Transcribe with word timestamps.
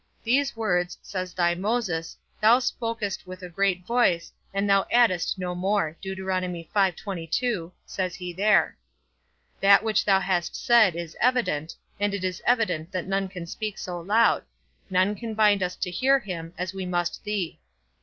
These 0.23 0.55
words, 0.55 0.97
says 1.03 1.31
thy 1.35 1.53
Moses, 1.53 2.17
thou 2.41 2.57
spokest 2.57 3.27
with 3.27 3.43
a 3.43 3.49
great 3.49 3.85
voice, 3.85 4.33
and 4.51 4.67
thou 4.67 4.87
addedst 4.91 5.37
no 5.37 5.53
more, 5.53 5.95
says 7.85 8.15
he 8.15 8.33
there. 8.33 8.77
That 9.59 9.83
which 9.83 10.03
thou 10.03 10.19
hast 10.19 10.55
said 10.55 10.95
is 10.95 11.15
evident, 11.21 11.75
and 11.99 12.15
it 12.15 12.23
is 12.23 12.41
evident 12.47 12.91
that 12.91 13.05
none 13.05 13.27
can 13.27 13.45
speak 13.45 13.77
so 13.77 13.99
loud; 13.99 14.43
none 14.89 15.13
can 15.13 15.35
bind 15.35 15.61
us 15.61 15.75
to 15.75 15.91
hear 15.91 16.17
him, 16.17 16.55
as 16.57 16.73
we 16.73 16.87
must 16.87 17.23
thee. 17.23 17.59